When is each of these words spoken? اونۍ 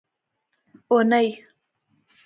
اونۍ 0.91 1.27